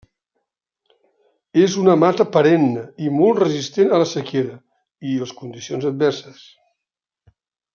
És 1.65 1.75
una 1.81 1.95
mata 2.03 2.25
perenne 2.37 2.85
i 3.07 3.11
molt 3.17 3.41
resistent 3.43 3.93
a 3.93 4.01
la 4.05 4.09
sequera 4.13 4.57
i 5.11 5.15
les 5.25 5.35
condicions 5.43 5.89
adverses. 5.91 6.41